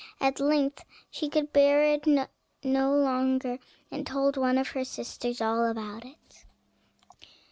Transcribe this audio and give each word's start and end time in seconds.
At 0.19 0.39
length 0.39 0.83
she 1.11 1.29
could 1.29 1.53
bear 1.53 1.83
it 1.83 2.07
no 2.63 2.95
longer, 2.95 3.59
and 3.91 4.07
told 4.07 4.35
one 4.35 4.57
of 4.57 4.69
her 4.69 4.83
sisters 4.83 5.41
all 5.41 5.67
about 5.69 6.05
it. 6.05 6.43